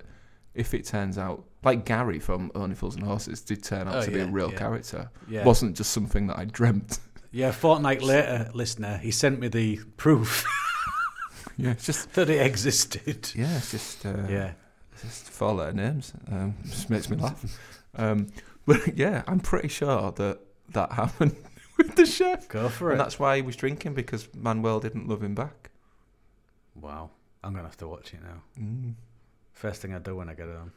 [0.55, 4.01] if it turns out like Gary from Only Fools and Horses did turn out Oh,
[4.03, 4.57] to be a real yeah.
[4.57, 6.99] character, yeah, wasn't just something that I dreamt.
[7.31, 7.49] yeah.
[7.49, 10.45] A fortnight later, listener, he sent me the proof
[11.57, 13.31] yeah, it's just that it existed.
[13.35, 14.53] yeah, it's just uh, Yeah,
[15.01, 16.13] just four letter names.
[16.31, 17.43] Um, just makes me laugh.
[17.95, 18.27] Um,
[18.65, 20.39] but yeah, I'm pretty sure that
[20.69, 21.35] that happened
[21.77, 23.03] with the chef, go for and it.
[23.03, 25.69] that's why he was drinking because Manuel didn't love him back.
[26.75, 27.11] Wow,
[27.43, 28.41] I'm gonna have to watch it now.
[28.61, 28.93] Mm.
[29.53, 30.71] First thing I do when I get home.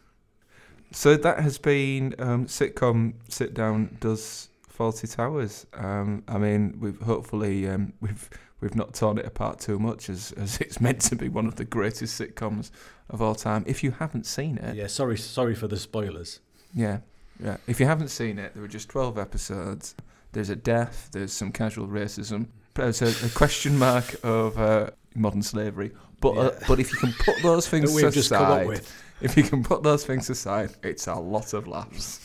[0.92, 5.66] So that has been um, sitcom sit down does Fawlty Towers.
[5.74, 10.32] Um, I mean, we've hopefully um, we've we've not torn it apart too much as
[10.32, 12.70] as it's meant to be one of the greatest sitcoms
[13.10, 13.64] of all time.
[13.66, 16.40] If you haven't seen it, Yeah, sorry, sorry for the spoilers.
[16.74, 16.98] yeah,
[17.42, 17.56] yeah.
[17.66, 19.94] If you haven't seen it, there were just twelve episodes.
[20.32, 21.08] There's a death.
[21.12, 22.48] There's some casual racism.
[22.74, 25.92] There's a, a question mark of uh, modern slavery.
[26.20, 28.92] But uh, but if you can put those things aside, with.
[29.20, 32.20] if you can put those things aside, it's a lot of laughs.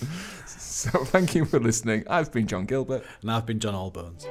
[0.45, 2.05] so thank you for listening.
[2.09, 3.03] I've been John Gilbert.
[3.21, 4.27] And I've been John Allbones.